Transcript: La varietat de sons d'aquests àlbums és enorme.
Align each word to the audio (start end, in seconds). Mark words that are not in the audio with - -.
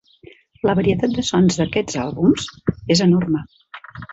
La 0.69 0.73
varietat 0.79 1.13
de 1.17 1.25
sons 1.27 1.59
d'aquests 1.61 1.99
àlbums 2.07 2.49
és 2.97 3.07
enorme. 3.09 3.45